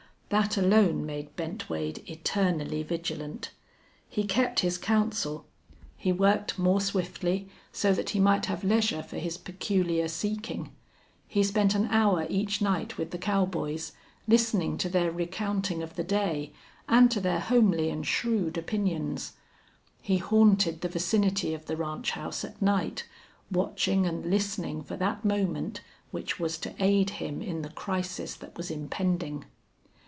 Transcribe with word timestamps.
That 0.37 0.55
alone 0.55 1.05
made 1.05 1.35
Bent 1.35 1.69
Wade 1.69 2.09
eternally 2.09 2.83
vigilant. 2.83 3.51
He 4.07 4.23
kept 4.23 4.61
his 4.61 4.77
counsel. 4.77 5.45
He 5.97 6.13
worked 6.13 6.57
more 6.57 6.79
swiftly, 6.79 7.49
so 7.73 7.91
that 7.93 8.11
he 8.11 8.19
might 8.21 8.45
have 8.45 8.63
leisure 8.63 9.03
for 9.03 9.17
his 9.17 9.37
peculiar 9.37 10.07
seeking. 10.07 10.71
He 11.27 11.43
spent 11.43 11.75
an 11.75 11.87
hour 11.87 12.25
each 12.29 12.61
night 12.61 12.97
with 12.97 13.11
the 13.11 13.17
cowboys, 13.17 13.91
listening 14.25 14.77
to 14.77 14.87
their 14.87 15.11
recounting 15.11 15.83
of 15.83 15.97
the 15.97 16.03
day 16.05 16.53
and 16.87 17.11
to 17.11 17.19
their 17.19 17.41
homely 17.41 17.89
and 17.89 18.07
shrewd 18.07 18.57
opinions. 18.57 19.33
He 20.01 20.17
haunted 20.19 20.79
the 20.79 20.87
vicinity 20.87 21.53
of 21.53 21.65
the 21.65 21.75
ranch 21.75 22.11
house 22.11 22.45
at 22.45 22.61
night, 22.61 23.05
watching 23.51 24.05
and 24.05 24.25
listening 24.31 24.81
for 24.81 24.95
that 24.95 25.25
moment 25.25 25.81
which 26.11 26.39
was 26.39 26.57
to 26.59 26.73
aid 26.81 27.09
him 27.19 27.41
in 27.41 27.63
the 27.63 27.69
crisis 27.71 28.33
that 28.35 28.55
was 28.55 28.71
impending. 28.71 29.43